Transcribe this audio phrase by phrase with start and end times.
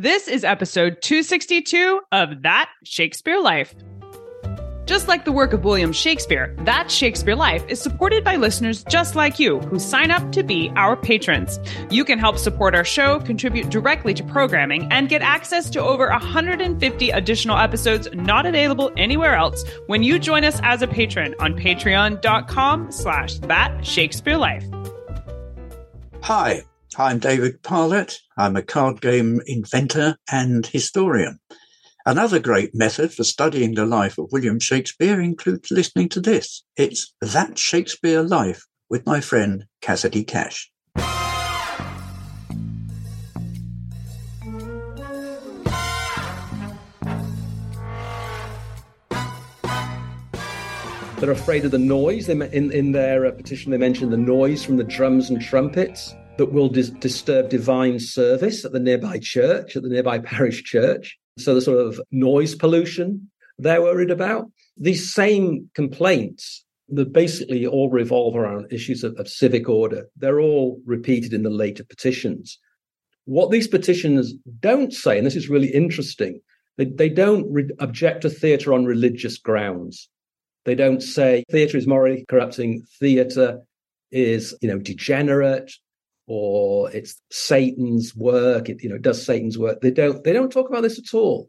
[0.00, 3.74] This is episode 262 of That Shakespeare Life.
[4.86, 9.14] Just like the work of William Shakespeare, That Shakespeare Life is supported by listeners just
[9.14, 11.60] like you who sign up to be our patrons.
[11.90, 16.08] You can help support our show, contribute directly to programming, and get access to over
[16.08, 21.52] 150 additional episodes not available anywhere else when you join us as a patron on
[21.52, 24.64] patreon.com slash that Shakespeare Life.
[26.22, 26.64] Hi,
[26.98, 28.18] I'm David Parlett.
[28.36, 31.38] I'm a card game inventor and historian.
[32.04, 36.64] Another great method for studying the life of William Shakespeare includes listening to this.
[36.76, 40.72] It's That Shakespeare Life with my friend Cassidy Cash.
[51.20, 52.26] They're afraid of the noise.
[52.26, 56.14] They, in, in their uh, petition, they mention the noise from the drums and trumpets
[56.40, 61.18] that will dis- disturb divine service at the nearby church, at the nearby parish church.
[61.38, 64.50] So the sort of noise pollution they're worried about.
[64.78, 70.06] These same complaints that basically all revolve around issues of, of civic order.
[70.16, 72.58] They're all repeated in the later petitions.
[73.26, 76.40] What these petitions don't say, and this is really interesting,
[76.78, 80.08] they, they don't re- object to theatre on religious grounds.
[80.64, 83.60] They don't say theatre is morally corrupting, theatre
[84.10, 85.70] is, you know, degenerate,
[86.32, 88.68] or it's Satan's work.
[88.68, 89.80] It, you know, does Satan's work.
[89.80, 90.22] They don't.
[90.22, 91.48] They don't talk about this at all.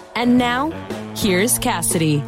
[0.15, 0.71] And now,
[1.15, 2.21] here's Cassidy.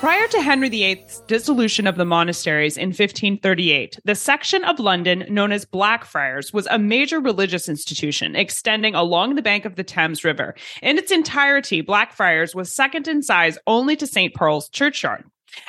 [0.00, 5.52] Prior to Henry VIII's dissolution of the monasteries in 1538, the section of London known
[5.52, 10.54] as Blackfriars was a major religious institution extending along the bank of the Thames River.
[10.82, 14.34] In its entirety, Blackfriars was second in size only to St.
[14.34, 15.24] Paul's Churchyard.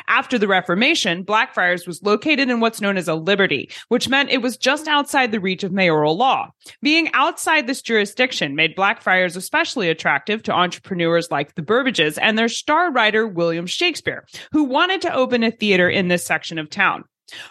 [0.08, 4.42] After the Reformation, Blackfriars was located in what's known as a liberty, which meant it
[4.42, 6.52] was just outside the reach of mayoral law.
[6.82, 12.50] Being outside this jurisdiction made Blackfriars especially attractive to entrepreneurs like the Burbages and their
[12.50, 17.04] star writer William Shakespeare, who wanted to open a theater in this section of town.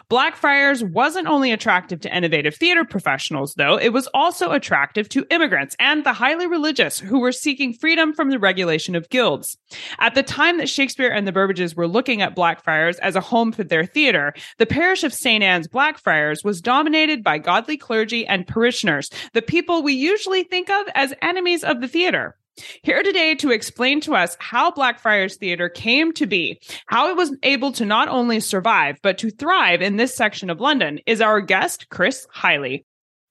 [0.09, 5.77] Blackfriars wasn't only attractive to innovative theater professionals, though, it was also attractive to immigrants
[5.79, 9.57] and the highly religious who were seeking freedom from the regulation of guilds.
[9.99, 13.53] At the time that Shakespeare and the Burbages were looking at Blackfriars as a home
[13.53, 15.43] for their theater, the parish of St.
[15.43, 20.87] Anne's Blackfriars was dominated by godly clergy and parishioners, the people we usually think of
[20.95, 22.37] as enemies of the theater.
[22.83, 27.37] Here today to explain to us how Blackfriars Theater came to be, how it was
[27.43, 31.43] able to not only survive, but to thrive in this section of London is our
[31.43, 32.86] guest, Chris Highley.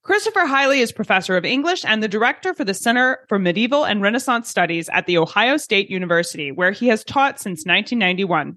[0.06, 4.00] Christopher Highley is professor of English and the director for the Center for Medieval and
[4.00, 8.56] Renaissance Studies at The Ohio State University, where he has taught since 1991.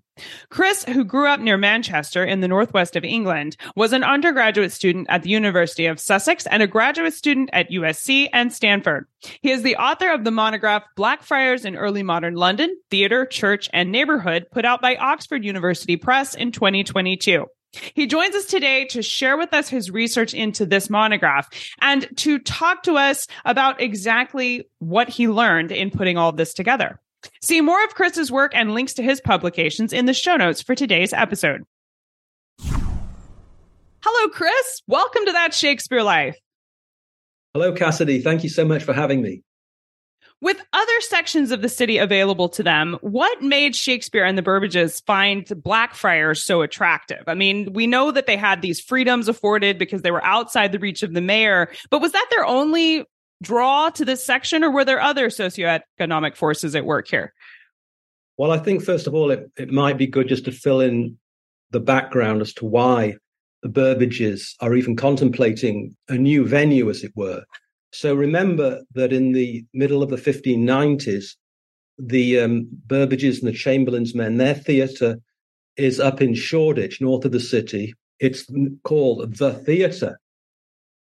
[0.51, 5.07] Chris, who grew up near Manchester in the northwest of England, was an undergraduate student
[5.09, 9.07] at the University of Sussex and a graduate student at USC and Stanford.
[9.41, 13.91] He is the author of the monograph Blackfriars in Early Modern London, Theatre, Church, and
[13.91, 17.47] Neighborhood, put out by Oxford University Press in 2022.
[17.93, 21.49] He joins us today to share with us his research into this monograph
[21.81, 26.99] and to talk to us about exactly what he learned in putting all this together.
[27.41, 30.73] See more of Chris's work and links to his publications in the show notes for
[30.73, 31.63] today's episode.
[34.01, 34.81] Hello, Chris.
[34.87, 36.37] Welcome to That Shakespeare Life.
[37.53, 38.21] Hello, Cassidy.
[38.21, 39.43] Thank you so much for having me.
[40.41, 45.03] With other sections of the city available to them, what made Shakespeare and the Burbages
[45.05, 47.23] find Blackfriars so attractive?
[47.27, 50.79] I mean, we know that they had these freedoms afforded because they were outside the
[50.79, 53.03] reach of the mayor, but was that their only
[53.41, 57.33] draw to this section, or were there other socioeconomic forces at work here?
[58.37, 61.17] Well, I think, first of all, it, it might be good just to fill in
[61.71, 63.15] the background as to why
[63.61, 67.43] the Burbages are even contemplating a new venue, as it were.
[67.91, 71.35] So remember that in the middle of the 1590s,
[71.97, 75.19] the um, Burbages and the Chamberlain's men, their theatre
[75.75, 77.93] is up in Shoreditch, north of the city.
[78.19, 78.45] It's
[78.83, 80.19] called the Theatre.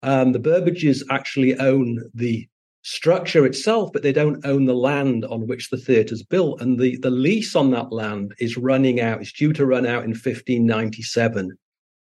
[0.04, 2.48] Um, the Burbages actually own the
[2.84, 6.62] structure itself, but they don't own the land on which the theatre's built.
[6.62, 10.04] And the, the lease on that land is running out, it's due to run out
[10.04, 11.58] in 1597.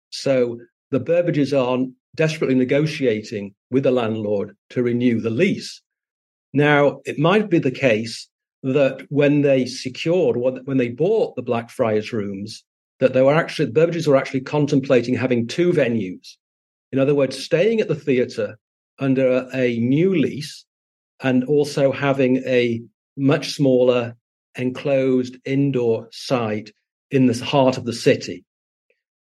[0.09, 0.59] So
[0.91, 1.85] the Burbages are
[2.15, 5.81] desperately negotiating with the landlord to renew the lease.
[6.53, 8.27] Now, it might be the case
[8.63, 12.63] that when they secured, when they bought the Blackfriars rooms,
[12.99, 16.35] that they were actually, Burbages were actually contemplating having two venues.
[16.91, 18.57] In other words, staying at the theatre
[18.99, 20.65] under a new lease
[21.21, 22.81] and also having a
[23.17, 24.15] much smaller
[24.57, 26.71] enclosed indoor site
[27.11, 28.45] in the heart of the city.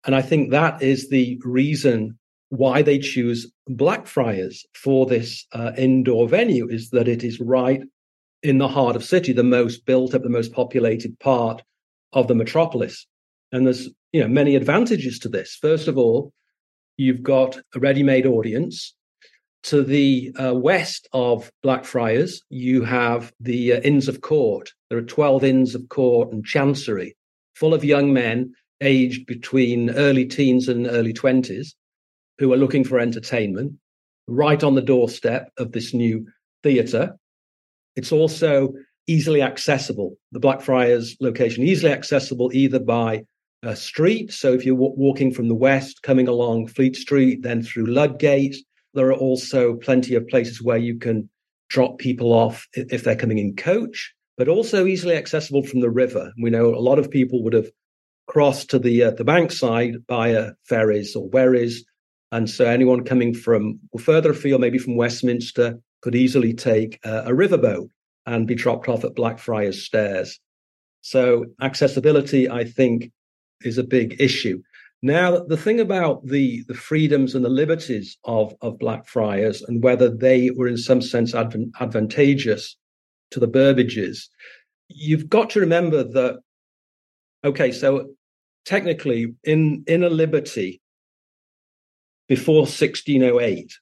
[0.05, 2.18] And I think that is the reason
[2.51, 7.83] why they choose Blackfriars for this uh, indoor venue is that it is right
[8.43, 11.63] in the heart of city, the most built up, the most populated part
[12.13, 13.07] of the metropolis.
[13.53, 15.59] And there's you know many advantages to this.
[15.61, 16.33] First of all,
[16.97, 18.95] you've got a ready-made audience.
[19.65, 24.73] To the uh, west of Blackfriars, you have the uh, Inns of Court.
[24.89, 27.17] There are 12 Inns of Court and Chancery,
[27.57, 31.73] full of young men aged between early teens and early 20s
[32.39, 33.73] who are looking for entertainment,
[34.27, 36.27] right on the doorstep of this new
[36.63, 37.17] theatre.
[37.97, 38.73] It's also
[39.07, 40.17] easily accessible.
[40.33, 43.25] The Blackfriars location easily accessible either by
[43.63, 44.33] a street.
[44.33, 48.57] So if you're w- walking from the west, coming along Fleet Street, then through Ludgate,
[48.95, 51.29] there are also plenty of places where you can
[51.69, 56.33] drop people off if they're coming in coach, but also easily accessible from the river.
[56.41, 57.71] We know a lot of people would have
[58.27, 61.85] crossed to the uh, the bankside via ferries or wherries,
[62.33, 67.31] and so anyone coming from further afield, maybe from Westminster, could easily take uh, a
[67.31, 67.89] riverboat
[68.27, 70.39] and be dropped off at Blackfriars Stairs.
[71.01, 73.11] So accessibility, I think,
[73.63, 74.63] is a big issue.
[75.03, 80.09] Now, the thing about the, the freedoms and the liberties of, of Blackfriars and whether
[80.11, 82.77] they were in some sense adv- advantageous
[83.31, 84.29] to the Burbages,
[84.89, 86.41] you've got to remember that,
[87.45, 88.11] okay, so
[88.65, 90.81] technically in, in a liberty
[92.29, 93.73] before 1608,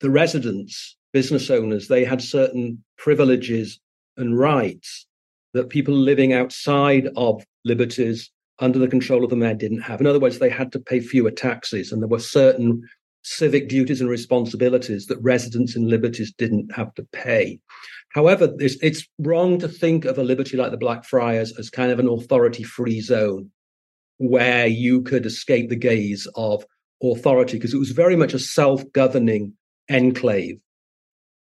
[0.00, 3.80] the residents business owners, they had certain privileges
[4.16, 5.06] and rights
[5.54, 8.30] that people living outside of liberties
[8.60, 10.00] under the control of the mayor didn't have.
[10.00, 12.82] In other words, they had to pay fewer taxes, and there were certain
[13.22, 17.58] civic duties and responsibilities that residents in liberties didn't have to pay.
[18.10, 21.98] However, it's, it's wrong to think of a liberty like the Blackfriars as kind of
[21.98, 23.50] an authority free zone
[24.16, 26.64] where you could escape the gaze of
[27.02, 29.54] authority, because it was very much a self governing
[29.88, 30.60] enclave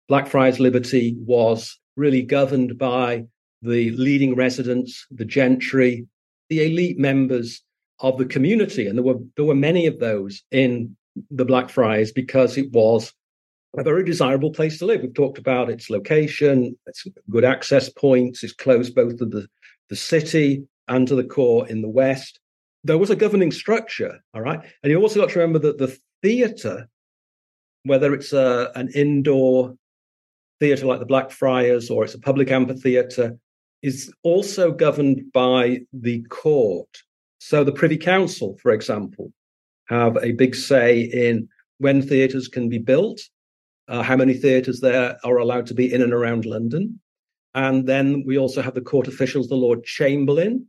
[0.08, 3.26] Blackfriars Liberty was really governed by
[3.60, 6.06] the leading residents, the gentry,
[6.48, 7.62] the elite members
[8.00, 8.86] of the community.
[8.86, 10.96] And there were there were many of those in
[11.30, 13.12] the Blackfriars because it was
[13.76, 15.02] a very desirable place to live.
[15.02, 19.46] We've talked about its location, its good access points, it's close both to the,
[19.90, 22.40] the city and to the core in the west.
[22.84, 24.60] There was a governing structure, all right?
[24.82, 26.88] And you also got to remember that the theatre,
[27.84, 29.74] whether it's a, an indoor
[30.60, 33.36] theatre like the Blackfriars or it's a public amphitheatre,
[33.82, 36.88] is also governed by the court.
[37.38, 39.32] So the Privy Council, for example,
[39.88, 41.48] have a big say in
[41.78, 43.20] when theatres can be built,
[43.86, 47.00] uh, how many theatres there are allowed to be in and around London.
[47.54, 50.66] And then we also have the court officials, the Lord Chamberlain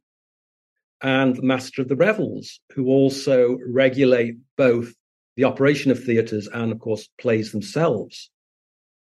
[1.01, 4.93] and the Master of the Revels, who also regulate both
[5.35, 8.29] the operation of theatres and, of course, plays themselves.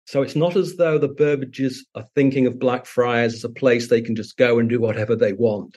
[0.06, 4.00] So it's not as though the Burbages are thinking of Blackfriars as a place they
[4.00, 5.76] can just go and do whatever they want.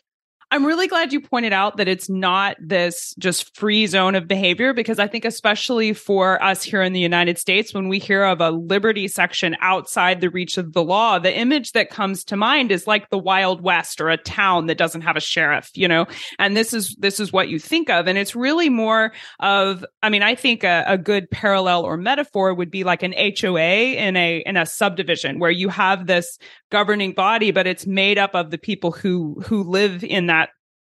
[0.53, 4.72] I'm really glad you pointed out that it's not this just free zone of behavior
[4.72, 8.39] because I think, especially for us here in the United States, when we hear of
[8.39, 12.72] a liberty section outside the reach of the law, the image that comes to mind
[12.72, 16.05] is like the Wild West or a town that doesn't have a sheriff, you know?
[16.38, 18.05] And this is, this is what you think of.
[18.05, 22.53] And it's really more of, I mean, I think a, a good parallel or metaphor
[22.53, 26.38] would be like an HOA in a, in a subdivision where you have this
[26.69, 30.43] governing body, but it's made up of the people who, who live in that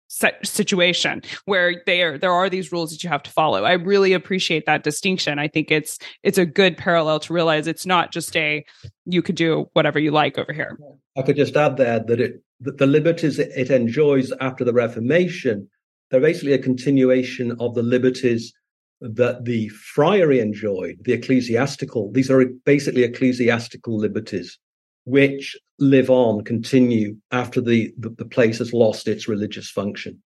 [0.07, 3.63] situation where there there are these rules that you have to follow.
[3.63, 5.39] I really appreciate that distinction.
[5.39, 8.63] I think it's it's a good parallel to realize it's not just a
[9.05, 10.77] you could do whatever you like over here.
[11.17, 15.67] I could just add there that it that the liberties it enjoys after the Reformation
[16.12, 18.53] they're basically a continuation of the liberties
[19.01, 22.12] that the friary enjoyed, the ecclesiastical.
[22.12, 24.57] These are basically ecclesiastical liberties
[25.05, 30.21] which live on, continue after the, the, the place has lost its religious function.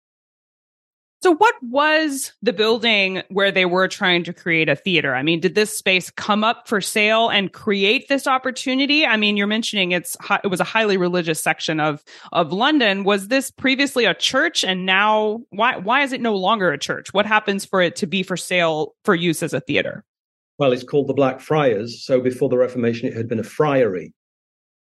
[1.24, 5.16] So, what was the building where they were trying to create a theater?
[5.16, 9.08] I mean, did this space come up for sale and create this opportunity?
[9.08, 13.06] I mean, you're mentioning it's it was a highly religious section of of London.
[13.06, 17.12] Was this previously a church, and now why why is it no longer a church?
[17.12, 20.04] What happens for it to be for sale for use as a theater?
[20.60, 22.06] Well, it's called the Black Friars.
[22.06, 24.14] So before the Reformation, it had been a friary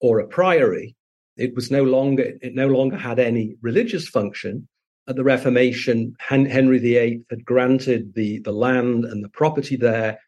[0.00, 0.94] or a priory.
[1.36, 4.68] It was no longer it no longer had any religious function
[5.06, 10.18] at the Reformation, Henry VIII had granted the, the land and the property there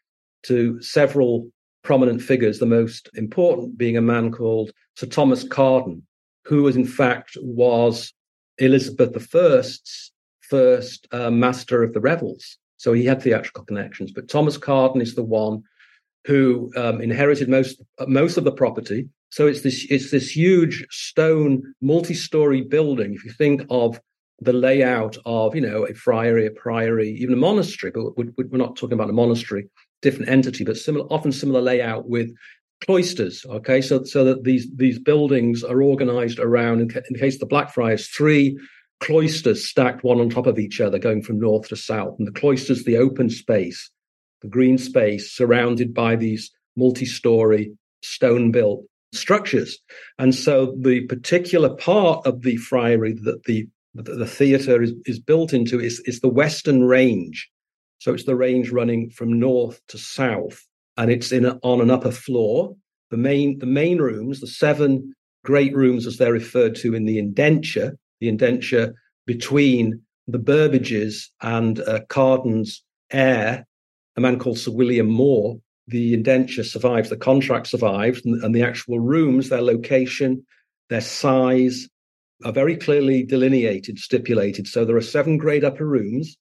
[0.43, 1.49] to several
[1.83, 6.03] prominent figures, the most important being a man called Sir Thomas Cawarden,
[6.45, 8.13] who was in fact was
[8.59, 12.57] Elizabeth I's first uh, master of the revels.
[12.77, 14.11] So he had theatrical connections.
[14.11, 15.63] But Thomas Cawarden is the one
[16.27, 19.07] who um, inherited most most of the property.
[19.29, 23.13] So it's this it's this huge stone multi-story building.
[23.13, 23.99] If you think of
[24.39, 28.75] the layout of, you know, a friary, a priory, even a monastery, but we're not
[28.75, 29.67] talking about a monastery,
[30.01, 32.29] different entity, but similar, often similar layout with
[32.85, 33.45] cloisters.
[33.49, 37.39] Okay, so so that these these buildings are organized around, in, in the case of
[37.39, 38.59] the Blackfriars, three
[38.99, 42.39] cloisters stacked one on top of each other, going from north to south, and the
[42.39, 43.89] cloisters, the open space,
[44.41, 49.79] the green space, surrounded by these multi-story stone-built structures.
[50.19, 55.19] And so the particular part of the friary that the the, the theatre is, is
[55.19, 57.49] built into is, is the Western Range.
[57.97, 60.63] So it's the range running from north to south,
[60.97, 62.75] and it's in a, on an upper floor.
[63.09, 67.17] The main the main rooms, the seven great rooms as they're referred to in the
[67.17, 68.93] indenture, the indenture
[69.25, 73.65] between the Burbages and uh, Cawarden's heir,
[74.17, 75.59] a man called Sir William More.
[75.87, 80.45] The indenture survives, the contract survives, and, and the actual rooms, their location,
[80.89, 81.87] their size,
[82.43, 84.67] are very clearly delineated, stipulated.
[84.67, 86.35] So there are seven grade upper rooms.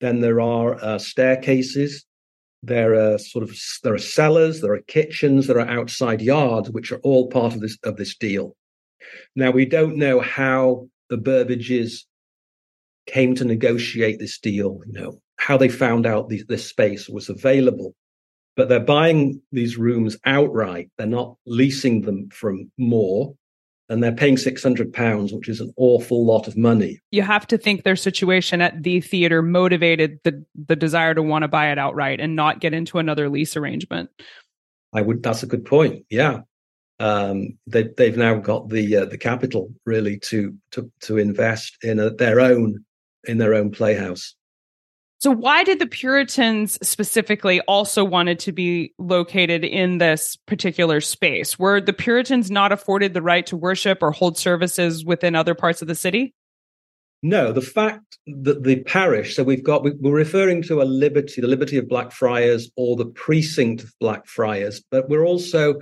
[0.00, 2.04] Then there are uh, staircases.
[2.62, 4.60] There are sort of there are cellars.
[4.60, 5.46] There are kitchens.
[5.46, 8.56] There are outside yards, which are all part of this of this deal.
[9.36, 12.04] Now we don't know how the Burbages
[13.06, 14.80] came to negotiate this deal.
[14.86, 17.94] You know how they found out the, this space was available,
[18.56, 20.90] but they're buying these rooms outright.
[20.98, 23.34] They're not leasing them from More
[23.88, 27.00] and they're paying 600 pounds which is an awful lot of money.
[27.10, 31.42] You have to think their situation at the theater motivated the the desire to want
[31.42, 34.10] to buy it outright and not get into another lease arrangement.
[34.92, 36.40] I would that's a good point yeah.
[37.00, 42.00] Um, they, they've now got the uh, the capital really to to to invest in
[42.00, 42.84] a, their own
[43.24, 44.34] in their own playhouse
[45.18, 51.58] so why did the Puritans specifically also wanted to be located in this particular space?
[51.58, 55.82] Were the Puritans not afforded the right to worship or hold services within other parts
[55.82, 56.34] of the city?
[57.20, 61.48] No, the fact that the parish, so we've got, we're referring to a liberty, the
[61.48, 65.80] liberty of Blackfriars or the precinct of Blackfriars, but we're also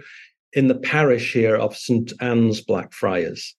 [0.54, 2.14] in the parish here of St.
[2.20, 3.54] Anne's Blackfriars.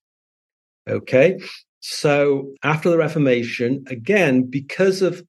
[0.90, 1.40] Okay.
[1.82, 5.24] So after the Reformation, again, because of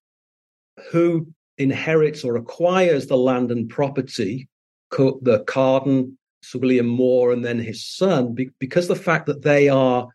[0.90, 1.26] who
[1.58, 4.48] inherits or acquires the land and property,
[4.90, 10.08] the Cawarden, Sir William More, and then his son, because the fact that they are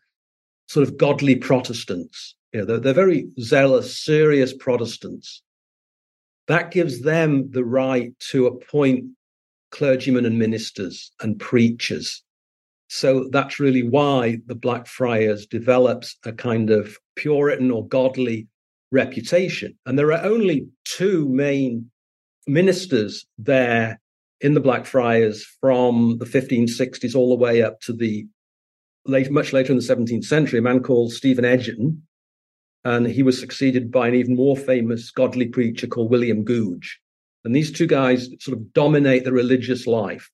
[0.66, 5.42] sort of godly Protestants, you know, they're, they're very zealous, serious Protestants.
[6.48, 9.04] That gives them the right to appoint
[9.70, 12.22] clergymen and ministers and preachers.
[12.88, 18.46] So that's really why the Blackfriars develops a kind of Puritan or godly
[18.94, 19.76] reputation.
[19.84, 21.90] And there are only two main
[22.46, 24.00] ministers there
[24.40, 28.26] in the Blackfriars from the 1560s all the way up to the
[29.06, 32.02] late, much later in the 17th century, a man called Stephen Egerton.
[32.84, 37.00] And he was succeeded by an even more famous godly preacher called William Gouge.
[37.44, 40.30] And these two guys sort of dominate the religious life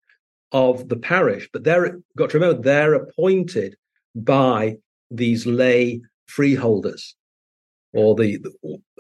[0.53, 1.49] of the parish.
[1.53, 3.77] But they're got to remember they're appointed
[4.17, 4.77] by
[5.11, 7.15] these lay freeholders
[7.93, 8.39] or the,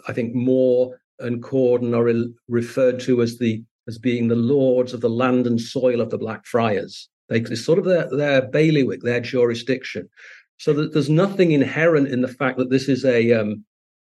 [0.08, 5.00] I think More and Cawarden are referred to as the as being the lords of
[5.00, 7.08] the land and soil of the Blackfriars.
[7.28, 10.08] They, it's sort of their, their bailiwick, their jurisdiction.
[10.58, 13.64] So that there's nothing inherent in the fact that this is a um,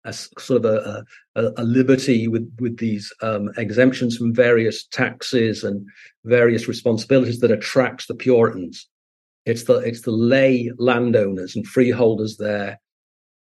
[0.05, 1.05] a sort of a,
[1.35, 5.87] a, a, liberty with with these um, exemptions from various taxes and
[6.25, 8.87] various responsibilities that attracts the Puritans.
[9.47, 12.79] It's the it's the lay landowners and freeholders there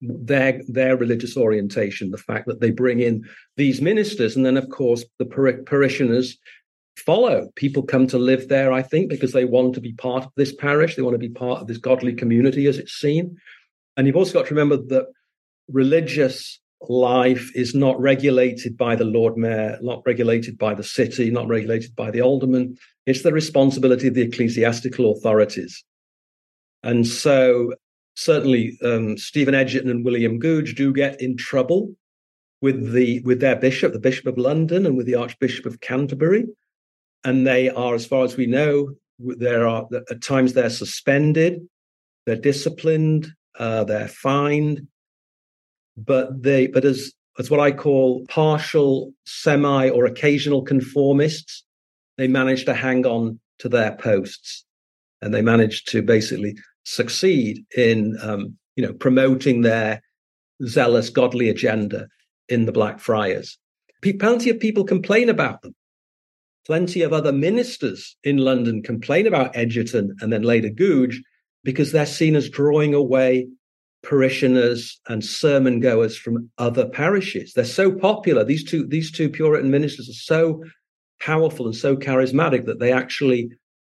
[0.01, 3.25] their their religious orientation, the fact that they bring in
[3.57, 6.39] these ministers, and then of course the par- parishioners
[6.97, 7.49] follow.
[7.57, 10.55] People come to live there, I think, because they want to be part of this
[10.55, 10.97] parish.
[10.97, 13.37] They want to be part of this godly community, as it's seen.
[13.97, 15.07] And you've also got to remember that
[15.69, 21.49] religious life is not regulated by the Lord Mayor, not regulated by the city, not
[21.49, 22.77] regulated by the alderman.
[23.07, 25.85] It's the responsibility of the ecclesiastical authorities.
[26.83, 27.75] And so,
[28.21, 31.95] certainly, um, Stephen Egerton and William Gouge do get in trouble
[32.61, 36.45] with the with their bishop, the Bishop of London, and with the Archbishop of Canterbury,
[37.25, 41.67] and they are, as far as we know, there are at times they're suspended,
[42.27, 44.87] they're disciplined, uh, they're fined,
[45.97, 51.63] but they but as as what I call partial, semi, or occasional conformists,
[52.19, 54.67] they manage to hang on to their posts,
[55.23, 56.57] and they manage to basically
[56.91, 60.03] succeed in um, you know promoting their
[60.67, 62.09] zealous godly agenda
[62.49, 63.59] in the Black Blackfriars.
[64.03, 65.75] Plenty of people complain about them.
[66.67, 71.21] Plenty of other ministers in London complain about Egerton and then later Gouge
[71.65, 73.47] because they're seen as drawing away
[74.03, 77.53] parishioners and sermon goers from other parishes.
[77.53, 78.45] They're so popular.
[78.45, 80.65] These two, these two Puritan ministers are so
[81.21, 83.51] powerful and so charismatic that they actually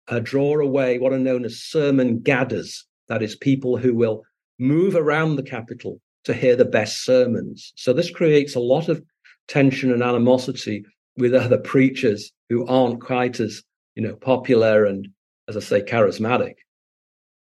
[0.08, 2.86] uh, draw away what are known as sermon gadders.
[3.08, 4.24] That is, people who will
[4.60, 7.72] move around the capital to hear the best sermons.
[7.76, 9.02] So this creates a lot of
[9.48, 10.84] tension and animosity
[11.18, 13.64] with other preachers who aren't quite as,
[13.96, 15.08] you know, popular and,
[15.48, 16.56] as I say, charismatic.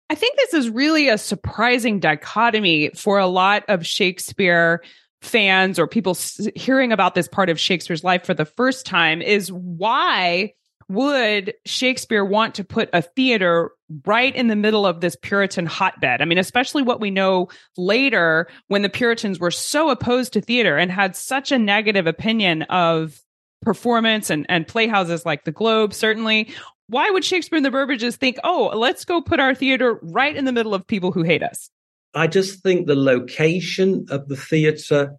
[0.09, 4.83] I think this is really a surprising dichotomy for a lot of Shakespeare
[5.21, 6.17] fans or people
[6.55, 10.53] hearing about this part of Shakespeare's life for the first time is why
[10.89, 13.71] would Shakespeare want to put a theater
[14.05, 16.21] right in the middle of this Puritan hotbed?
[16.21, 20.77] I mean, especially what we know later when the Puritans were so opposed to theater
[20.77, 23.19] and had such a negative opinion of
[23.61, 26.53] performance and, and playhouses like the Globe, certainly,
[26.87, 30.45] why would Shakespeare and the Burbages think, oh, let's go put our theater right in
[30.45, 31.69] the middle of people who hate us?
[32.13, 35.15] I just think the location of the theatre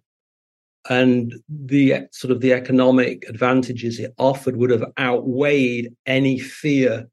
[0.89, 7.07] and the sort of the economic advantages it offered would have outweighed any fear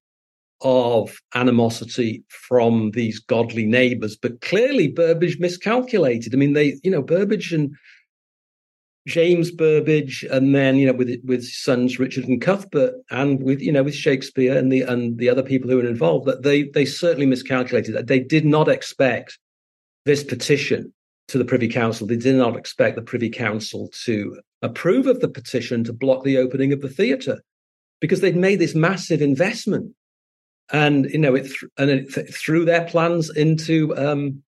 [0.60, 4.16] of animosity from these godly neighbors.
[4.16, 6.34] But clearly, Burbage miscalculated.
[6.34, 7.74] I mean, they, you know, Burbage and
[9.08, 13.72] James Burbage, and then you know with with sons Richard and Cuthbert, and with you
[13.72, 16.84] know with Shakespeare and the and the other people who were involved, that they they
[16.84, 19.38] certainly miscalculated that they did not expect
[20.04, 20.92] this petition
[21.28, 22.06] to the Privy Council.
[22.06, 26.38] They did not expect the Privy Council to approve of the petition to block the
[26.38, 27.40] opening of the theatre
[28.00, 29.94] because they'd made this massive investment,
[30.72, 34.42] and you know it th- and it th- threw their plans into um,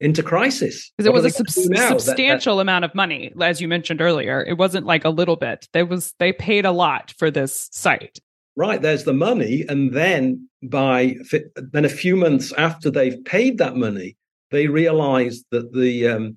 [0.00, 0.90] into crisis.
[0.96, 4.42] Because it was a sub- substantial that, that, amount of money, as you mentioned earlier.
[4.42, 5.68] It wasn't like a little bit.
[5.72, 8.18] There was they paid a lot for this site.
[8.56, 11.16] Right, there's the money, and then by
[11.56, 14.16] then a few months after they've paid that money,
[14.50, 16.36] they realise that the um,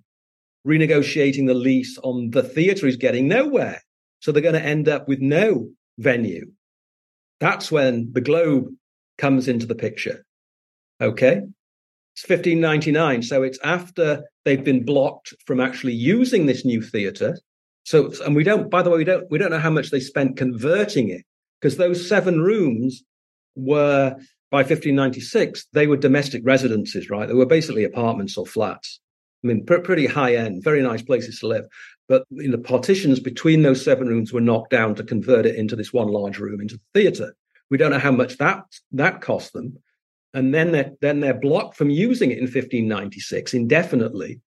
[0.68, 3.82] renegotiating the lease on the theatre is getting nowhere.
[4.20, 6.52] So they're going to end up with no venue.
[7.40, 8.68] That's when the Globe
[9.18, 10.26] comes into the picture.
[11.02, 11.42] Okay.
[12.16, 13.24] It's 1599.
[13.24, 17.38] So it's after they've been blocked from actually using this new theatre.
[17.84, 20.00] So, and we don't, by the way, we don't, we don't know how much they
[20.00, 21.24] spent converting it
[21.60, 23.04] because those seven rooms
[23.56, 24.16] were
[24.54, 27.28] by 1596, they were domestic residences, right?
[27.28, 29.00] They were basically apartments or flats.
[29.44, 31.66] I mean, pr- pretty high end, very nice places to live.
[32.08, 35.56] But you know, the partitions between those seven rooms were knocked down to convert it
[35.56, 37.36] into this one large room into the theatre.
[37.72, 39.80] We don't know how much that that cost them
[40.36, 44.40] and then they're, then they're blocked from using it in 1596 indefinitely.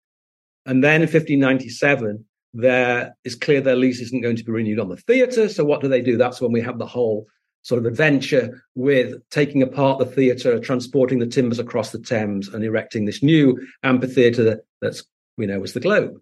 [0.66, 4.88] And then in 1597, there is clear their lease isn't going to be renewed on
[4.88, 5.49] the theatre.
[5.49, 6.16] So what do they do?
[6.16, 7.27] That's when we have the whole
[7.66, 12.62] sort of adventure with taking apart the theatre, transporting the timbers across the Thames, and
[12.62, 15.02] erecting this new amphitheatre that's
[15.37, 16.12] we know as the Globe.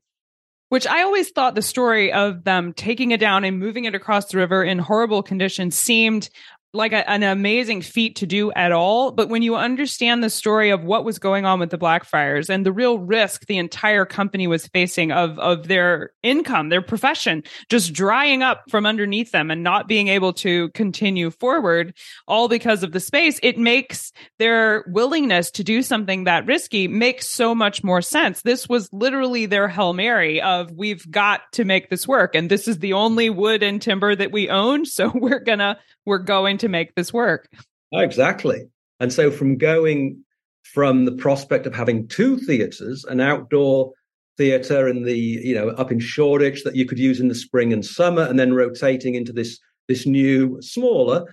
[0.70, 4.24] Which I always thought the story of them taking it down and moving it across
[4.26, 6.30] the river in horrible conditions seemed
[6.74, 9.12] like a, an amazing feat to do at all.
[9.12, 12.66] But when you understand the story of what was going on with the Blackfriars and
[12.66, 17.92] the real risk the entire company was facing of, of their income, their profession just
[17.92, 21.94] drying up from underneath them and not being able to continue forward,
[22.26, 27.28] all because of the space, it makes their willingness to do something that risky makes
[27.28, 28.42] so much more sense.
[28.42, 32.34] This was literally their Hail Mary of we've got to make this work.
[32.34, 34.84] And this is the only wood and timber that we own.
[34.84, 37.49] So we're gonna we're going to make this work.
[37.93, 38.64] Oh, exactly.
[39.01, 40.23] And so from going
[40.62, 43.93] from the prospect of having two theatres, an outdoor
[44.37, 47.73] theatre in the, you know, up in Shoreditch that you could use in the spring
[47.73, 51.27] and summer, and then rotating into this this new, smaller,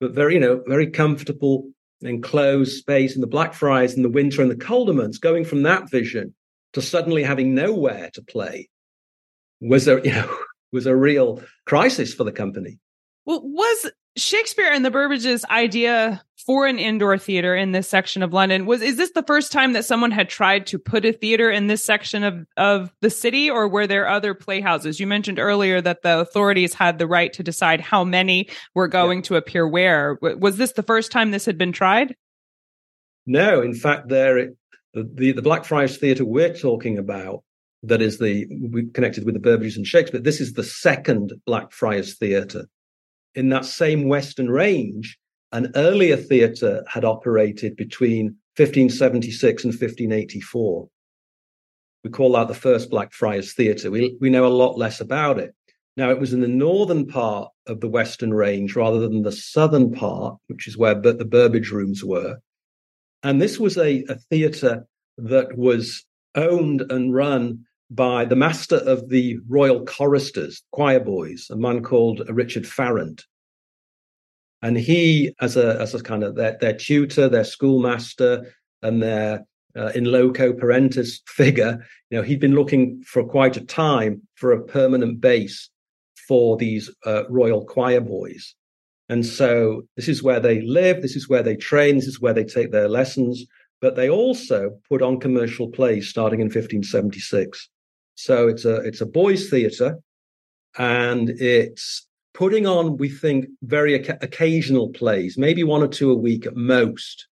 [0.00, 1.68] but very, you know, very comfortable
[2.02, 5.18] enclosed space in the Blackfriars in the winter and the months.
[5.18, 6.34] going from that vision
[6.72, 8.68] to suddenly having nowhere to play
[9.60, 10.38] was a you know
[10.72, 12.78] was a real crisis for the company.
[13.24, 18.32] Well, was Shakespeare and the Burbages idea for an indoor theater in this section of
[18.32, 21.50] London was is this the first time that someone had tried to put a theater
[21.50, 24.98] in this section of of the city or were there other playhouses?
[24.98, 29.18] You mentioned earlier that the authorities had the right to decide how many were going
[29.18, 29.24] yeah.
[29.24, 30.18] to appear where.
[30.22, 32.16] Was this the first time this had been tried?
[33.26, 34.48] No, in fact there
[34.94, 37.44] the, the, the Blackfriars Theatre we're talking about
[37.82, 38.46] that is the
[38.94, 40.20] connected with the Burbages and Shakespeare.
[40.20, 42.64] This is the second Blackfriars Theatre
[43.38, 45.16] in that same Western range,
[45.52, 50.88] an earlier theatre had operated between 1576 and 1584.
[52.02, 53.92] We call that the first Blackfriars Theatre.
[53.92, 55.54] We, we know a lot less about it.
[55.96, 59.92] Now, it was in the northern part of the Western Range rather than the southern
[59.92, 62.38] part, which is where the Burbage rooms were.
[63.22, 64.84] And this was a, a theatre
[65.16, 71.56] that was owned and run by the master of the royal choristers, choir boys, a
[71.56, 73.24] man called Richard Farrant.
[74.60, 79.46] And he, as a as a kind of their, their tutor, their schoolmaster, and their
[79.76, 84.52] uh, in loco parentis figure, you know, he'd been looking for quite a time for
[84.52, 85.70] a permanent base
[86.26, 88.54] for these uh, royal choir boys.
[89.08, 92.34] And so this is where they live, this is where they train, this is where
[92.34, 93.44] they take their lessons.
[93.80, 97.68] But they also put on commercial plays starting in 1576.
[98.18, 100.00] So it's a it's a boys' theatre,
[100.76, 102.04] and it's
[102.34, 107.28] putting on, we think, very occasional plays, maybe one or two a week at most.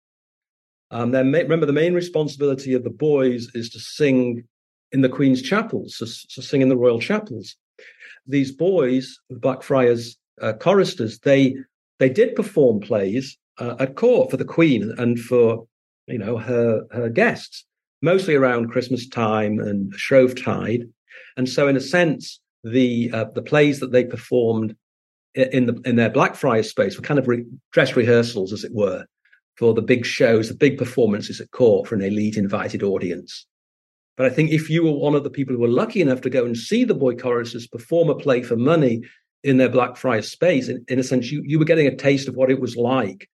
[0.93, 4.45] Um, then remember, the main responsibility of the boys is to sing
[4.93, 6.07] in the Queen's chapels, to,
[6.41, 7.57] sing in the royal chapels.
[8.29, 11.57] These boys, the Blackfriars uh, choristers, they
[11.99, 15.67] they did perform plays uh, at court for the Queen and for
[16.07, 17.65] you know her her guests
[18.03, 20.89] mostly around Christmas time and Shrovetide.
[21.37, 24.75] And so, in a sense, the uh, the plays that they performed
[25.35, 29.05] in the in their Blackfriars space were kind of re- dress rehearsals, as it were,
[29.57, 33.47] for the big shows, the big performances at court for an elite invited audience.
[34.17, 36.31] But I think if you were one of the people who were lucky enough to
[36.31, 39.03] go and see the boy choristers perform a play for money
[39.45, 42.35] in their Blackfriars space, in, in a sense, you, you were getting a taste of
[42.35, 43.29] what it was like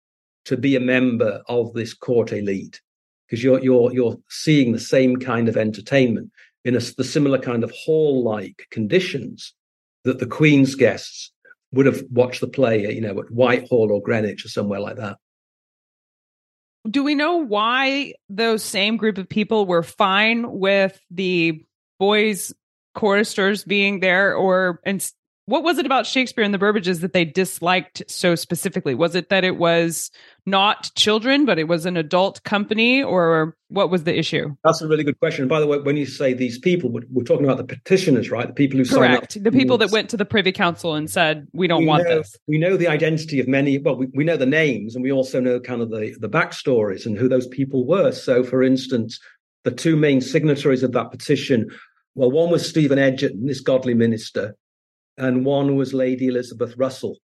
[0.47, 2.81] to be a member of this court elite
[3.27, 6.31] because you're you're you're seeing the same kind of entertainment
[6.65, 9.55] in a, the similar kind of hall-like conditions
[10.05, 11.33] that the Queen's guests
[11.73, 15.17] would have watched the play, you know, at Whitehall or Greenwich or somewhere like that.
[16.89, 21.65] Do we know why those same group of people were fine with the
[21.99, 22.53] boys
[22.95, 25.09] choristers being there or and
[25.47, 28.95] what was it about Shakespeare and the Burbages that they disliked so specifically?
[28.95, 30.11] Was it that it was
[30.47, 34.55] not children, but it was an adult company, or what was the issue?
[34.63, 35.43] That's a really good question.
[35.43, 38.47] And by the way, when you say these people, we're, talking about the petitioners, right?
[38.47, 41.67] The people who correct, the people that went to the Privy Council and said, "We
[41.67, 43.79] don't we want know, this." We know the identity of many.
[43.79, 47.05] Well, we, we know the names, and we also know kind of the the backstories
[47.05, 48.13] and who those people were.
[48.13, 49.19] So, for instance,
[49.65, 51.69] the two main signatories of that petition.
[52.15, 54.55] Well, one was Stephen Egerton, this godly minister,
[55.23, 57.17] and one was Lady Elizabeth Russell,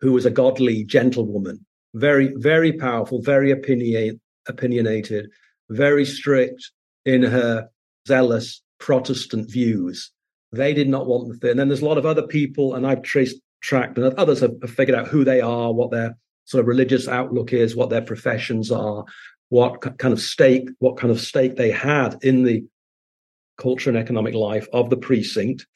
[0.00, 5.30] who was a godly gentlewoman, very, very powerful, very opinion, opinionated,
[5.70, 6.72] very strict
[7.04, 7.68] in her
[8.08, 10.10] zealous Protestant views.
[10.50, 11.52] They did not want the thing.
[11.52, 14.58] And then there's a lot of other people, and I've traced tracked, and others have
[14.66, 18.72] figured out who they are, what their sort of religious outlook is, what their professions
[18.72, 19.04] are,
[19.50, 22.64] what kind of stake, what kind of stake they had in the
[23.56, 25.66] culture and economic life of the precinct.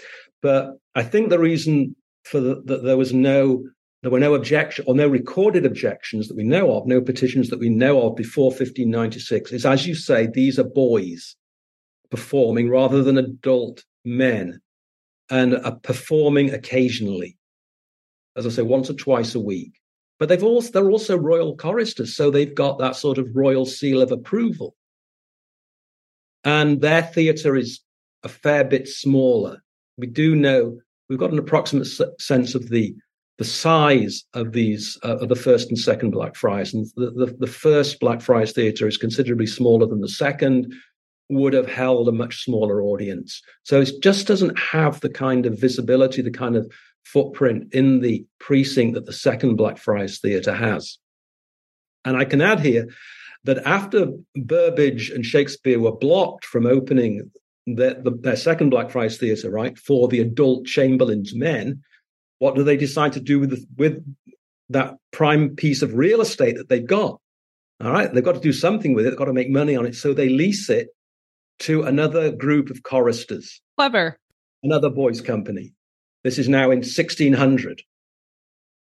[0.43, 3.65] But I think the reason for the, that there was no
[4.03, 7.61] there were no objection or no recorded objections that we know of, no petitions that
[7.61, 11.37] we know of before 1596 is as you say, these are boys
[12.11, 14.61] performing rather than adult men
[15.31, 17.39] and are performing occasionally.
[18.35, 19.75] As I say, once or twice a week.
[20.19, 24.03] But they've also they're also royal choristers, so they've got that sort of royal seal
[24.03, 24.75] of approval.
[26.45, 27.81] And their theatre is
[28.25, 29.62] a fair bit smaller
[29.99, 30.79] we do know
[31.09, 31.89] we've got an approximate
[32.21, 32.95] sense of the
[33.39, 37.47] the size of these uh, of the first and second Blackfriars, and the, the, the
[37.47, 40.73] first Blackfriars Theatre is considerably smaller than the second.
[41.31, 45.59] Would have held a much smaller audience, so it just doesn't have the kind of
[45.59, 46.71] visibility, the kind of
[47.05, 50.99] footprint in the precinct that the second Blackfriars Theatre has.
[52.05, 52.87] And I can add here
[53.45, 57.31] that after Burbage and Shakespeare were blocked from opening
[57.67, 61.83] their, the, their second Blackfriars Theatre, right, for the adult Chamberlain's men,
[62.39, 64.05] what do they decide to do with the, with
[64.71, 67.21] that prime piece of real estate that they've got?
[67.83, 69.11] All right, they've got to do something with it.
[69.11, 70.89] They've got to make money on it, so they lease it
[71.61, 73.61] to another group of choristers.
[73.77, 74.19] Clever.
[74.63, 75.73] another boys' company.
[76.25, 77.83] This is now in 1600.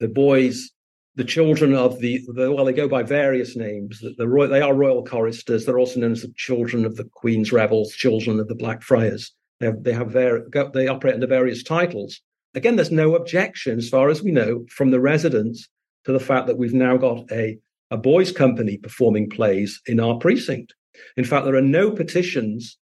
[0.01, 0.71] The boys,
[1.17, 4.01] the children of the, the well, they go by various names.
[4.01, 5.65] The, the they are royal choristers.
[5.65, 9.33] They're also known as the children of the Queen's Revels, children of the Black Friars.
[9.61, 12.21] They have, they have var- they operate under various titles.
[12.55, 15.69] Again, there's no objection, as far as we know, from the residents
[16.05, 17.59] to the fact that we've now got a,
[17.91, 20.75] a boys' company performing plays in our precinct.
[21.17, 22.79] In fact, there are no petitions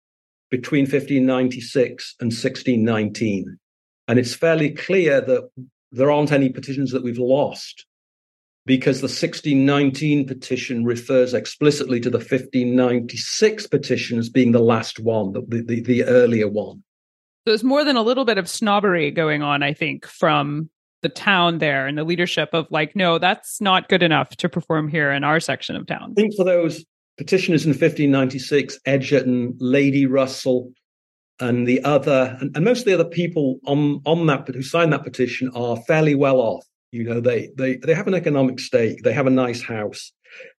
[0.50, 3.58] between 1596 and 1619.
[4.08, 5.50] And it's fairly clear that
[5.92, 7.86] there aren't any petitions that we've lost
[8.70, 15.34] because the 1619 petition refers explicitly to the 1596 petition as being the last one,
[15.34, 16.76] the, the, the earlier one.
[16.78, 20.70] So there's more than a little bit of snobbery going on, I think, from
[21.02, 24.88] the town there and the leadership of like, no, that's not good enough to perform
[24.88, 26.14] here in our section of town.
[26.16, 26.86] I think for those
[27.18, 30.72] petitioners in 1596, Egerton, Lady Russell,
[31.40, 34.94] and the other, and, and, most of the other people on on that who signed
[34.94, 36.69] that petition are fairly well off.
[36.92, 40.12] You know, they they they have an economic stake, they have a nice house.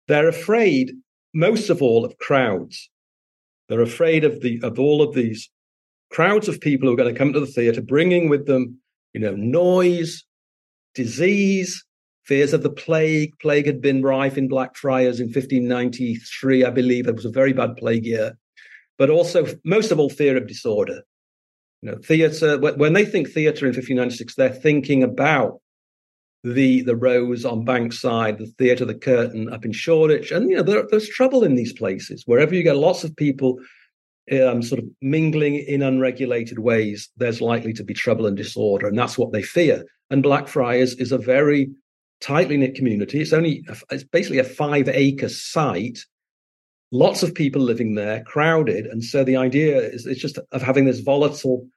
[0.09, 0.93] They're afraid,
[1.35, 2.91] most of all, of crowds.
[3.69, 5.51] They're afraid of the of all of these
[6.11, 8.79] crowds of people who are going to come to the theatre, bringing with them,
[9.13, 10.25] you know, noise,
[10.95, 11.85] disease,
[12.25, 13.33] fears of the plague.
[13.41, 17.07] Plague had been rife in Blackfriars in 1593, I believe.
[17.07, 18.37] It was a very bad plague year.
[18.99, 21.03] But also, most of all, fear of disorder.
[21.83, 25.61] You know, theatre, when they think theatre in 1596, they're thinking about
[26.43, 30.31] the the Rose on Bankside, the Theatre the Curtain up in Shoreditch.
[30.31, 32.23] And, you know, there, there's trouble in these places.
[32.27, 33.59] Wherever you get lots of people
[34.33, 38.87] um, sort of mingling in unregulated ways, there's likely to be trouble and disorder.
[38.87, 39.85] And that's what they fear.
[40.11, 41.71] And Blackfriars is a very
[42.21, 43.21] tightly knit community.
[43.21, 46.01] It's only it's basically a five acre site.
[46.93, 50.87] Lots of people living there, crowded, and so the idea is it's just of having
[50.87, 51.69] this volatile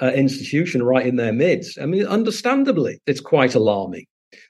[0.00, 1.78] uh, institution right in their midst.
[1.80, 4.06] I mean, understandably, it's quite alarming.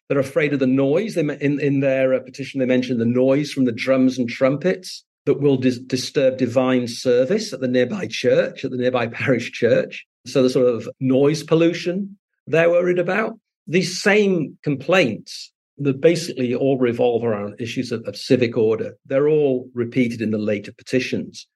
[0.08, 1.14] They're afraid of the noise.
[1.14, 5.04] They in in their uh, petition they mentioned the noise from the drums and trumpets
[5.26, 10.06] that will dis- disturb divine service at the nearby church, at the nearby parish church.
[10.26, 16.78] So the sort of noise pollution they're worried about these same complaints that basically all
[16.78, 18.96] revolve around issues of, of, civic order.
[19.06, 21.48] They're all repeated in the later petitions.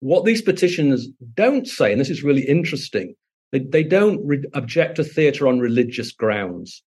[0.00, 3.14] What these petitions don't say, and this is really interesting,
[3.52, 6.82] they, they don't re- object to theatre on religious grounds.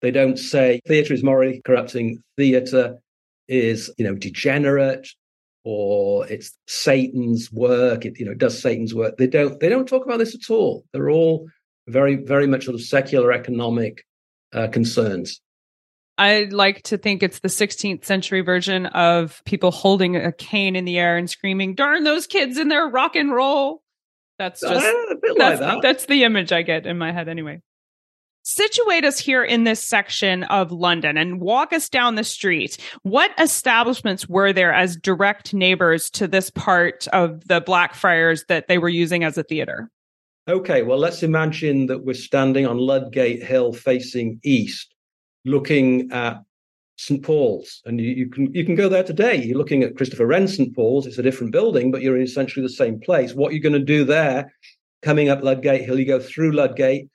[0.00, 2.96] They don't say theatre is morally corrupting, theatre
[3.48, 5.08] is, you know, degenerate,
[5.64, 8.04] or it's Satan's work.
[8.04, 9.16] It, you know, it does Satan's work.
[9.16, 9.60] They don't.
[9.60, 10.84] They don't talk about this at all.
[10.92, 11.48] They're all
[11.88, 14.04] very, very much sort of secular economic
[14.52, 15.40] uh, concerns.
[16.22, 20.84] I like to think it's the 16th century version of people holding a cane in
[20.84, 23.82] the air and screaming, "Darn those kids in their rock and roll!"
[24.38, 25.82] That's just uh, that's, like that.
[25.82, 27.60] that's the image I get in my head anyway.
[28.44, 32.78] Situate us here in this section of London and walk us down the street.
[33.02, 38.78] What establishments were there as direct neighbors to this part of the Blackfriars that they
[38.78, 39.90] were using as a theater?
[40.46, 44.91] Okay, well, let's imagine that we're standing on Ludgate Hill facing east,
[45.44, 46.42] looking at
[46.96, 47.22] St.
[47.22, 47.82] Paul's.
[47.84, 49.42] And you, you, can you can go there today.
[49.42, 50.74] You're looking at Christopher Wren St.
[50.74, 51.06] Paul's.
[51.06, 53.34] It's a different building, but you're in essentially the same place.
[53.34, 54.52] What you're going to do there,
[55.02, 57.08] coming up Ludgate Hill, you go through Ludgate,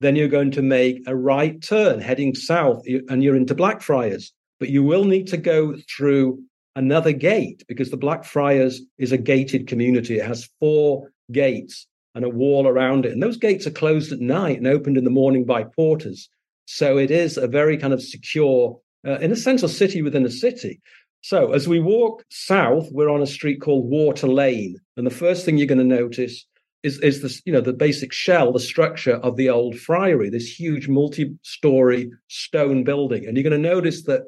[0.00, 4.32] then you're going to make a right turn heading south, and you're into Blackfriars.
[4.60, 6.42] But you will need to go through
[6.74, 10.18] another gate because the Blackfriars is a gated community.
[10.18, 13.12] It has four gates and a wall around it.
[13.12, 16.28] And those gates are closed at night and opened in the morning by porters.
[16.70, 20.26] So it is a very kind of secure, uh, in a sense, a city within
[20.26, 20.82] a city.
[21.22, 24.76] So as we walk south, we're on a street called Water Lane.
[24.94, 26.44] And the first thing you're going to notice
[26.82, 30.60] is, is this, you know, the basic shell, the structure of the old friary, this
[30.60, 33.24] huge multi-story stone building.
[33.26, 34.24] And you're going to notice that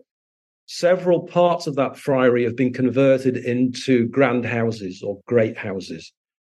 [0.64, 6.10] several parts of that friary have been converted into grand houses or great houses.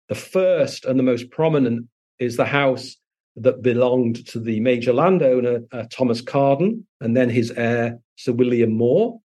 [0.08, 1.88] The first and the most prominent
[2.19, 2.96] is the house
[3.36, 8.72] that belonged to the major landowner, uh, Thomas Cawarden, and then his heir, Sir William
[8.72, 9.19] More.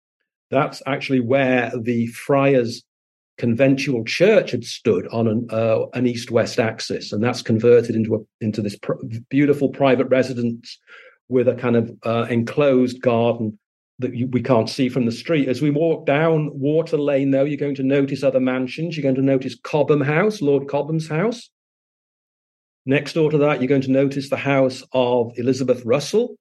[0.51, 2.83] That's actually where the Friars
[3.39, 8.19] conventual church had stood on an, uh, an east-west axis, and that's converted into a,
[8.45, 8.93] into this pr-
[9.31, 10.79] beautiful private residence
[11.29, 13.59] with a kind of uh, enclosed garden
[13.99, 15.49] that you, we can't see from the street.
[15.49, 18.97] As we walk down Water Lane, though, you're going to notice other mansions.
[18.97, 21.49] You're going to notice Cobham House, Lord Cobham's house.
[22.87, 26.37] Next door to that, you're going to notice the house of Elizabeth Russell.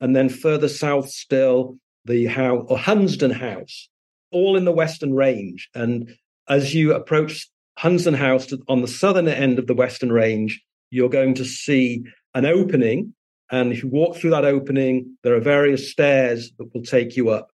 [0.00, 3.88] And then further south still, the house, or Hunsdon House,
[4.30, 5.68] all in the Western Range.
[5.74, 6.14] And
[6.48, 11.08] as you approach Hunsdon House to, on the southern end of the Western Range, you're
[11.08, 13.12] going to see an opening.
[13.50, 17.30] And if you walk through that opening, there are various stairs that will take you
[17.30, 17.50] up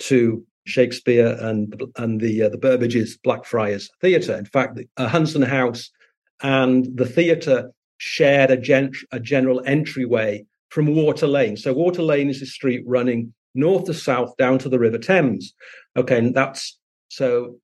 [0.00, 4.36] to Shakespeare and and the uh, the Burbage's Blackfriars Theatre.
[4.36, 5.90] In fact, the uh, Hunsdon House
[6.42, 11.56] and the theatre shared a, gen- a general entryway from Water Lane.
[11.56, 15.54] So Water Lane is a street running north to south down to the River Thames.
[15.96, 16.78] Okay, and that's
[17.08, 17.56] so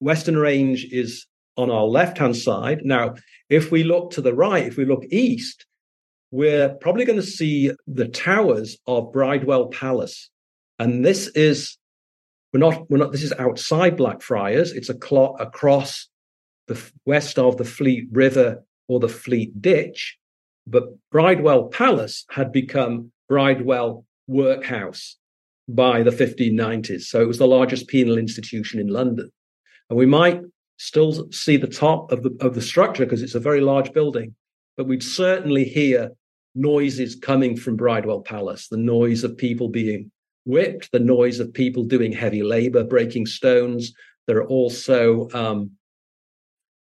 [0.00, 2.80] Western Range is on our left hand side.
[2.84, 3.14] Now,
[3.48, 5.66] if we look to the right, if we look east,
[6.30, 10.30] we're probably going to see the towers of Bridewell Palace.
[10.78, 11.78] And this is
[12.52, 14.72] we're not we're not this is outside Blackfriars.
[14.72, 16.08] It's a clock across
[16.66, 20.16] the west of the Fleet River or the Fleet Ditch.
[20.66, 25.16] But Bridewell Palace had become Bridewell Workhouse
[25.68, 27.02] by the 1590s.
[27.02, 29.30] So it was the largest penal institution in London.
[29.90, 30.40] And we might
[30.76, 34.34] still see the top of the of the structure because it's a very large building,
[34.76, 36.10] but we'd certainly hear
[36.54, 40.10] noises coming from Bridewell Palace, the noise of people being
[40.44, 43.92] whipped, the noise of people doing heavy labor, breaking stones.
[44.26, 45.72] There are also um,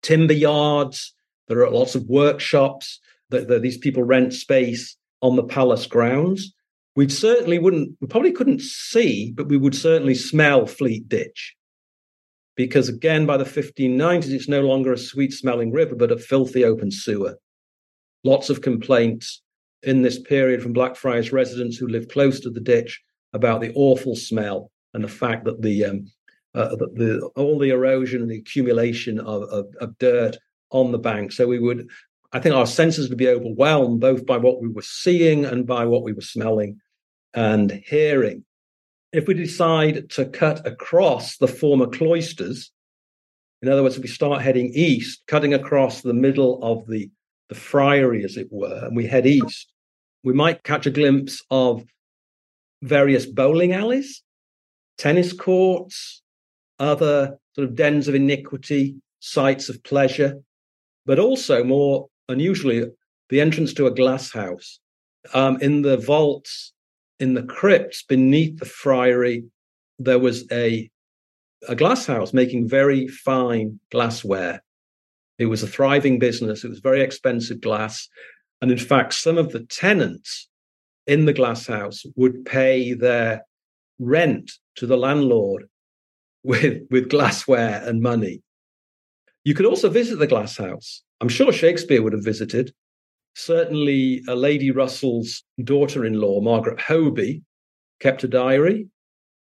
[0.03, 1.15] timber yards.
[1.55, 2.99] There are lots of workshops
[3.31, 6.53] that, that these people rent space on the palace grounds.
[6.97, 11.57] We certainly wouldn't, we probably couldn't see, but we would certainly smell Fleet Ditch
[12.57, 16.65] because again, by the 1590s, it's no longer a sweet smelling river, but a filthy
[16.65, 17.39] open sewer.
[18.25, 19.43] Lots of complaints
[19.83, 23.01] in this period from Blackfriars residents who live close to the ditch
[23.33, 26.07] about the awful smell and the fact that the, um,
[26.55, 30.37] uh, the, the, all the erosion and the accumulation of, of, of dirt
[30.73, 31.33] on the bank.
[31.33, 31.89] So we would,
[32.33, 35.87] I think our senses would be overwhelmed both by what we were seeing and by
[35.87, 36.81] what we were smelling
[37.35, 38.45] and hearing
[39.13, 42.73] if we decide to cut across the former cloisters,
[43.61, 47.11] in other words, if we start heading east, cutting across the middle of the,
[47.49, 49.71] the friary, as it were, and we head east,
[50.25, 51.85] we might catch a glimpse of
[52.81, 54.23] various bowling alleys,
[54.99, 56.23] tennis courts,
[56.79, 60.41] other sort of dens of iniquity, sites of pleasure,
[61.07, 62.85] but also more unusually,
[63.29, 64.79] the entrance to a glass house.
[65.35, 66.73] Um, in the vaults
[67.21, 69.45] in the crypts beneath the friary,
[70.01, 70.91] there was a
[71.69, 74.63] a glass house making very fine glassware.
[75.39, 76.65] It was a thriving business.
[76.65, 78.09] It was very expensive glass.
[78.61, 80.49] And in fact, some of the tenants
[81.07, 83.43] in the glass house would pay their
[84.01, 85.69] rent to the landlord
[86.43, 88.43] with, with glassware and money.
[89.45, 91.03] You could also visit the glass house.
[91.21, 92.73] I'm sure Shakespeare would have visited
[93.35, 97.43] certainly uh, Lady Russell's daughter in law, Margaret Hoby,
[98.01, 98.89] kept a diary,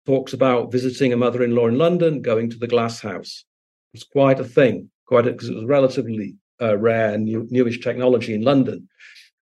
[0.06, 3.44] talks about visiting a mother in law in London, going to the glass house.
[3.92, 8.34] It was quite a thing, quite because it was relatively uh, rare new, newish technology
[8.34, 8.88] in London.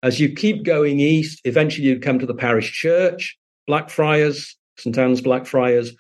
[0.03, 5.23] As you keep going east, eventually you'd come to the parish church, Blackfriars, St Anne's
[5.23, 5.93] Blackfriars,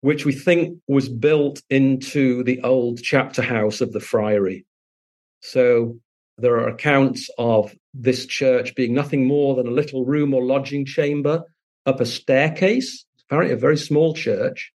[0.00, 4.64] which we think was built into the old chapter house of the friary.
[5.40, 5.98] So
[6.38, 10.84] there are accounts of this church being nothing more than a little room or lodging
[10.84, 11.42] chamber
[11.86, 14.72] up a staircase, apparently a very small church,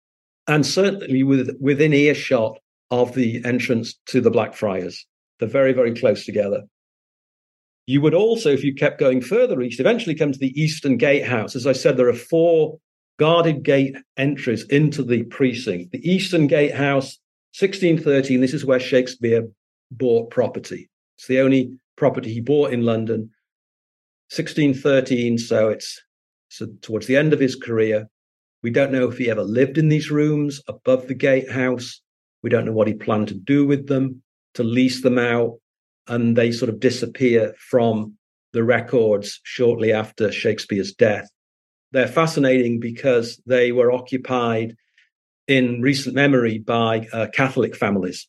[0.47, 2.59] and certainly with, within earshot
[2.91, 5.07] of the entrance to the Blackfriars.
[5.39, 6.63] They're very, very close together.
[7.87, 11.55] You would also, if you kept going further east, eventually come to the Eastern Gatehouse.
[11.55, 12.79] As I said, there are four
[13.19, 15.93] guarded gate entries into the precinct.
[15.93, 17.19] The Eastern Gatehouse,
[17.59, 19.47] 1613, this is where Shakespeare
[19.91, 20.91] bought property.
[21.17, 23.31] It's the only property he bought in London,
[24.31, 25.39] 1613.
[25.39, 26.01] So it's
[26.49, 28.09] so towards the end of his career.
[28.63, 32.01] We don't know if he ever lived in these rooms above the gatehouse.
[32.43, 34.23] We don't know what he planned to do with them,
[34.55, 35.59] to lease them out.
[36.09, 38.15] And they sort of disappear from
[38.53, 41.29] the records shortly after Shakespeare's death.
[41.93, 44.77] They're fascinating because they were occupied
[45.47, 48.27] in recent memory by uh, Catholic families.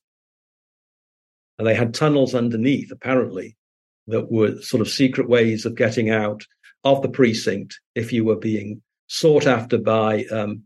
[1.57, 3.57] And they had tunnels underneath, apparently,
[4.07, 6.45] that were sort of secret ways of getting out
[6.83, 10.63] of the precinct if you were being sought after by um,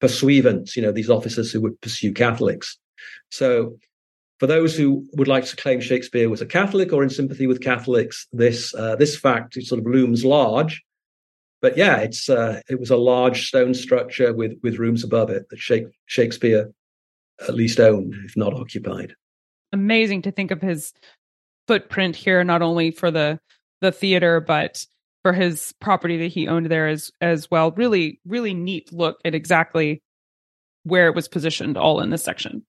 [0.00, 2.78] pursuivants, you know, these officers who would pursue Catholics.
[3.30, 3.78] So,
[4.40, 7.62] for those who would like to claim Shakespeare was a Catholic or in sympathy with
[7.62, 10.82] Catholics, this uh, this fact sort of looms large.
[11.62, 15.48] But yeah, it's uh, it was a large stone structure with with rooms above it
[15.48, 16.70] that Shakespeare
[17.40, 19.14] at least owned, if not occupied
[19.72, 20.92] amazing to think of his
[21.66, 23.40] footprint here, not only for the
[23.80, 24.86] the theater, but
[25.22, 27.72] for his property that he owned there as as well.
[27.72, 30.02] Really, really neat look at exactly
[30.84, 32.64] where it was positioned all in this section.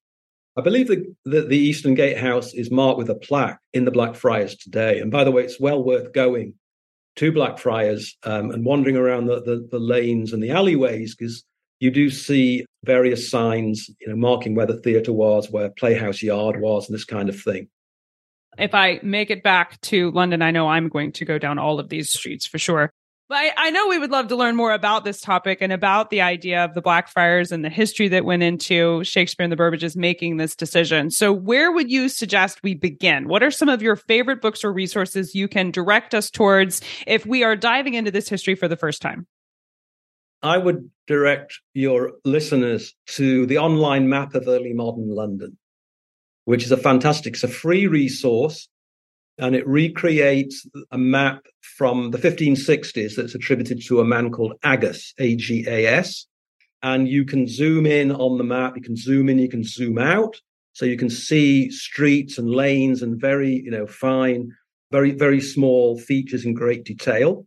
[0.56, 4.54] I believe that the, the, Eastern Gatehouse is marked with a plaque in the Blackfriars
[4.54, 5.00] today.
[5.00, 6.54] And by the way, it's well worth going
[7.16, 11.44] to Blackfriars um, and wandering around the, the, the lanes and the alleyways because
[11.80, 16.60] you do see various signs, you know, marking where the theatre was, where Playhouse Yard
[16.60, 17.68] was, and this kind of thing.
[18.56, 21.80] If I make it back to London, I know I'm going to go down all
[21.80, 22.90] of these streets for sure.
[23.34, 26.10] But I, I know we would love to learn more about this topic and about
[26.10, 29.96] the idea of the Blackfriars and the history that went into Shakespeare and the Burbages
[29.96, 31.10] making this decision.
[31.10, 33.26] So, where would you suggest we begin?
[33.26, 37.26] What are some of your favorite books or resources you can direct us towards if
[37.26, 39.26] we are diving into this history for the first time?
[40.40, 45.58] I would direct your listeners to the online map of early modern London,
[46.44, 48.68] which is a fantastic, it's a free resource
[49.38, 55.12] and it recreates a map from the 1560s that's attributed to a man called Agas,
[55.18, 56.26] A G A S.
[56.82, 59.98] And you can zoom in on the map, you can zoom in, you can zoom
[59.98, 60.40] out.
[60.74, 64.50] So you can see streets and lanes and very, you know, fine,
[64.90, 67.46] very, very small features in great detail.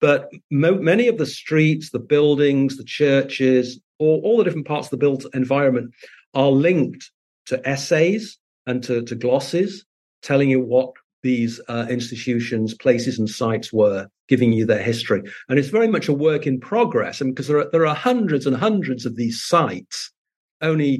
[0.00, 4.88] But mo- many of the streets, the buildings, the churches, all, all the different parts
[4.88, 5.94] of the built environment
[6.34, 7.10] are linked
[7.46, 9.84] to essays and to, to glosses
[10.22, 10.92] telling you what
[11.26, 15.22] these uh, institutions, places, and sites were, giving you their history.
[15.48, 17.20] And it's very much a work in progress.
[17.20, 20.10] And because there are, there are hundreds and hundreds of these sites,
[20.60, 20.92] only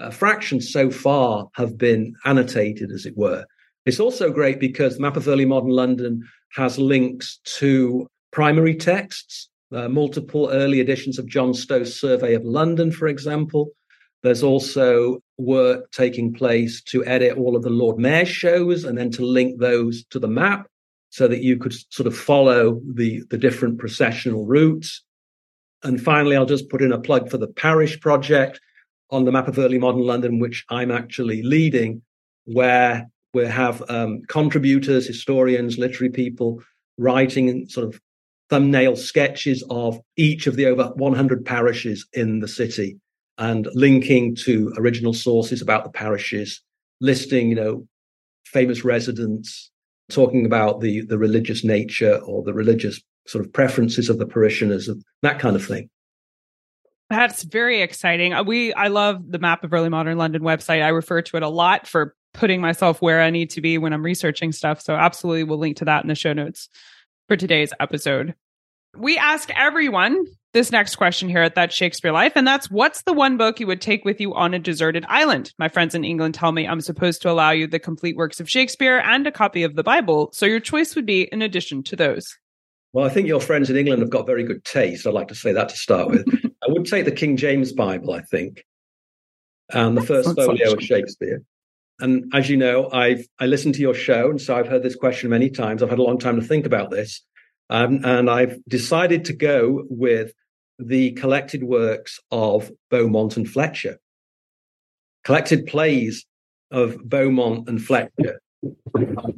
[0.00, 3.44] a fraction so far have been annotated, as it were.
[3.86, 6.22] It's also great because the Map of Early Modern London
[6.60, 12.90] has links to primary texts, uh, multiple early editions of John Stow's Survey of London,
[12.92, 13.70] for example.
[14.22, 19.10] There's also work taking place to edit all of the Lord Mayor shows and then
[19.12, 20.68] to link those to the map
[21.10, 25.02] so that you could sort of follow the, the different processional routes.
[25.82, 28.60] And finally, I'll just put in a plug for the parish project
[29.10, 32.02] on the map of early modern London, which I'm actually leading,
[32.44, 36.62] where we have um, contributors, historians, literary people
[36.96, 38.00] writing sort of
[38.48, 42.98] thumbnail sketches of each of the over 100 parishes in the city
[43.42, 46.62] and linking to original sources about the parishes,
[47.00, 47.88] listing, you know,
[48.46, 49.70] famous residents,
[50.10, 54.88] talking about the the religious nature or the religious sort of preferences of the parishioners,
[55.22, 55.90] that kind of thing.
[57.10, 58.32] That's very exciting.
[58.46, 60.80] We I love the map of early modern London website.
[60.80, 63.92] I refer to it a lot for putting myself where I need to be when
[63.92, 64.80] I'm researching stuff.
[64.80, 66.68] So absolutely we'll link to that in the show notes
[67.26, 68.36] for today's episode.
[68.96, 73.12] We ask everyone this next question here at That Shakespeare Life, and that's what's the
[73.12, 75.52] one book you would take with you on a deserted island?
[75.58, 78.50] My friends in England tell me I'm supposed to allow you the complete works of
[78.50, 81.96] Shakespeare and a copy of the Bible, so your choice would be in addition to
[81.96, 82.36] those.
[82.92, 85.06] Well, I think your friends in England have got very good taste.
[85.06, 86.26] I'd like to say that to start with.
[86.44, 88.64] I would take the King James Bible, I think,
[89.70, 91.42] and the first folio of Shakespeare.
[92.00, 94.96] And as you know, I've I listened to your show, and so I've heard this
[94.96, 95.82] question many times.
[95.82, 97.22] I've had a long time to think about this.
[97.70, 100.34] Um, and I've decided to go with
[100.88, 103.98] the collected works of Beaumont and Fletcher.
[105.24, 106.26] Collected plays
[106.70, 108.40] of Beaumont and Fletcher,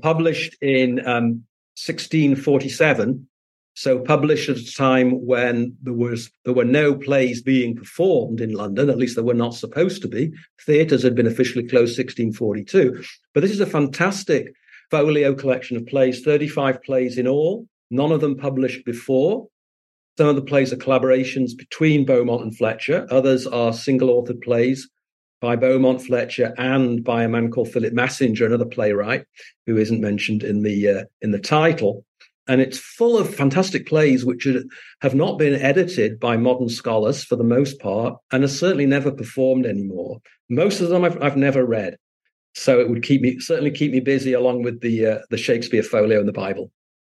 [0.01, 1.45] published in um,
[1.76, 3.28] 1647.
[3.76, 8.53] So published at a time when there was there were no plays being performed in
[8.53, 10.32] London, at least there were not supposed to be.
[10.64, 13.03] Theatres had been officially closed 1642.
[13.32, 14.55] But this is a fantastic
[14.90, 19.49] folio collection of plays, 35 plays in all, none of them published before.
[20.17, 23.07] Some of the plays are collaborations between Beaumont and Fletcher.
[23.11, 24.89] Others are single authored plays
[25.41, 29.25] by Beaumont Fletcher and by a man called Philip Massinger, another playwright
[29.67, 32.05] who isn't mentioned in the uh, in the title.
[32.47, 34.47] And it's full of fantastic plays which
[35.01, 39.11] have not been edited by modern scholars for the most part, and are certainly never
[39.11, 40.19] performed anymore.
[40.49, 41.97] Most of them I've, I've never read,
[42.55, 45.83] so it would keep me certainly keep me busy along with the uh, the Shakespeare
[45.83, 46.71] folio and the Bible.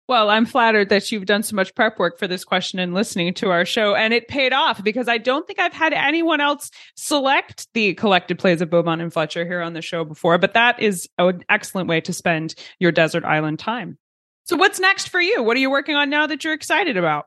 [0.08, 3.34] Well, I'm flattered that you've done so much prep work for this question and listening
[3.34, 6.70] to our show, and it paid off because I don't think I've had anyone else
[6.96, 10.80] select the collected plays of Beaumont and Fletcher here on the show before, but that
[10.80, 13.98] is an excellent way to spend your desert island time.
[14.44, 15.42] So, what's next for you?
[15.42, 17.26] What are you working on now that you're excited about?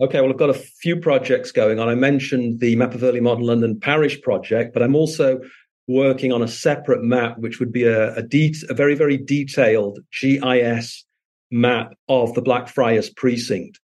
[0.00, 1.88] Okay, well, I've got a few projects going on.
[1.88, 5.40] I mentioned the Map of Early Modern London Parish project, but I'm also
[5.86, 10.00] working on a separate map, which would be a, a, de- a very, very detailed
[10.20, 11.04] GIS
[11.50, 13.80] map of the Blackfriars precinct,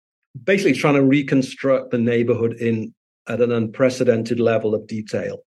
[0.43, 2.95] basically trying to reconstruct the neighborhood in
[3.29, 5.45] at an unprecedented level of detail,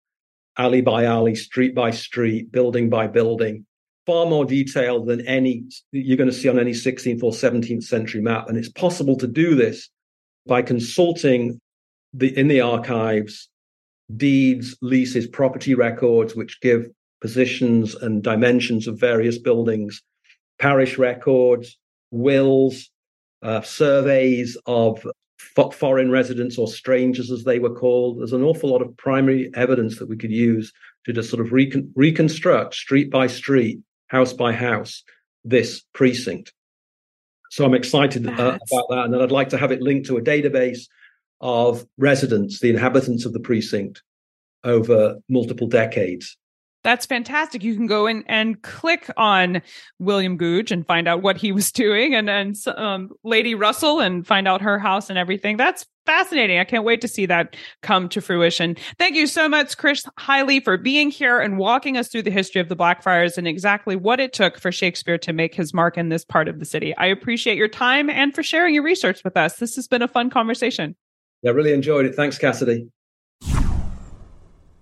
[0.58, 3.66] alley by alley, street by street, building by building,
[4.06, 8.22] far more detail than any you're going to see on any 16th or 17th century
[8.22, 8.48] map.
[8.48, 9.90] And it's possible to do this
[10.46, 11.60] by consulting
[12.14, 13.50] the in the archives
[14.16, 16.88] deeds, leases, property records, which give
[17.22, 20.04] positions and dimensions of various buildings,
[20.60, 21.78] parish records,
[22.16, 22.90] wills,
[23.42, 25.06] uh, surveys of
[25.74, 28.20] foreign residents or strangers, as they were called.
[28.20, 30.74] There's an awful lot of primary evidence that we could use
[31.06, 35.04] to just sort of recon- reconstruct street by street, house by house,
[35.44, 36.52] this precinct.
[37.52, 39.06] So I'm excited uh, about that.
[39.06, 40.88] And then I'd like to have it linked to a database
[41.42, 44.02] of residents, the inhabitants of the precinct
[44.64, 46.38] over multiple decades.
[46.86, 47.64] That's fantastic.
[47.64, 49.64] You can go in and click on
[49.98, 54.26] William Gouge and find out what he was doing, and and um, Lady Russell and
[54.26, 55.58] find out her house and everything.
[55.58, 56.60] That's fascinating.
[56.60, 58.78] I can't wait to see that come to fruition.
[59.00, 62.62] Thank you so much, Chris Highley, for being here and walking us through the history
[62.62, 66.10] of the Blackfriars and exactly what it took for Shakespeare to make his mark in
[66.10, 66.96] this part of the city.
[66.98, 69.56] I appreciate your time and for sharing your research with us.
[69.56, 70.96] This has been a fun conversation.
[71.42, 72.14] Yeah, really enjoyed it.
[72.14, 72.88] Thanks, Cassidy.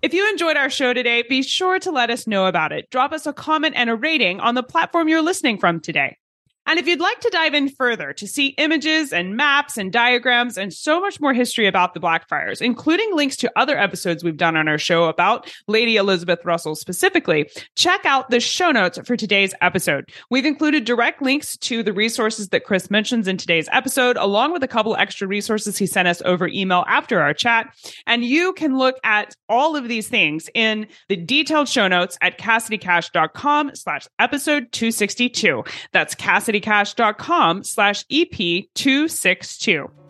[0.03, 2.89] If you enjoyed our show today, be sure to let us know about it.
[2.89, 6.17] Drop us a comment and a rating on the platform you're listening from today.
[6.65, 10.57] And if you'd like to dive in further to see images and maps and diagrams
[10.57, 14.55] and so much more history about the Blackfriars, including links to other episodes we've done
[14.55, 19.53] on our show about Lady Elizabeth Russell specifically, check out the show notes for today's
[19.61, 20.09] episode.
[20.29, 24.63] We've included direct links to the resources that Chris mentions in today's episode, along with
[24.63, 27.75] a couple extra resources he sent us over email after our chat.
[28.07, 32.39] And you can look at all of these things in the detailed show notes at
[32.39, 35.63] CassidyCash.com slash episode 262.
[35.91, 40.02] That's Cassidy citycash.com slash EP262.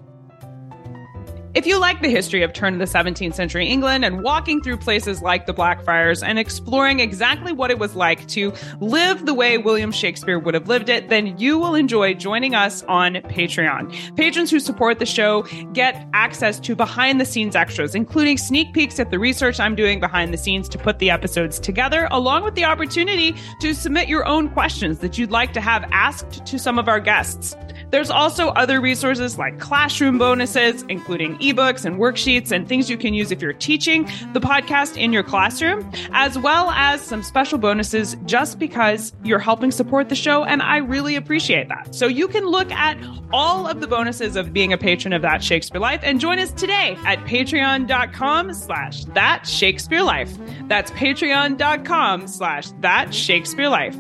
[1.56, 4.78] If you like the history of turn of the 17th century England and walking through
[4.78, 9.60] places like the Blackfriars and exploring exactly what it was like to live the way
[9.60, 14.16] William Shakespeare would have lived it, then you will enjoy joining us on Patreon.
[14.16, 15.44] Patrons who support the show
[15.74, 20.00] get access to behind the scenes extras, including sneak peeks at the research I'm doing
[20.00, 24.26] behind the scenes to put the episodes together, along with the opportunity to submit your
[24.26, 27.56] own questions that you'd like to have asked to some of our guests.
[27.94, 33.14] There's also other resources like classroom bonuses, including ebooks and worksheets and things you can
[33.14, 38.18] use if you're teaching the podcast in your classroom, as well as some special bonuses
[38.26, 40.44] just because you're helping support the show.
[40.44, 41.94] And I really appreciate that.
[41.94, 42.98] So you can look at
[43.32, 46.52] all of the bonuses of being a patron of That Shakespeare Life and join us
[46.52, 50.36] today at patreon.com slash that Shakespeare Life.
[50.68, 53.96] That's patreon.com slash that Shakespeare Life.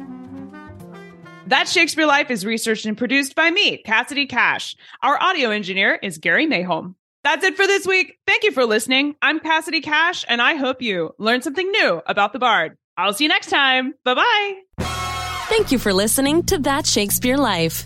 [1.53, 4.75] That Shakespeare Life is researched and produced by me, Cassidy Cash.
[5.03, 6.95] Our audio engineer is Gary Mayholm.
[7.23, 8.17] That's it for this week.
[8.25, 9.15] Thank you for listening.
[9.21, 12.75] I'm Cassidy Cash, and I hope you learned something new about the Bard.
[12.97, 13.93] I'll see you next time.
[14.03, 14.53] Bye bye.
[15.47, 17.85] Thank you for listening to That Shakespeare Life.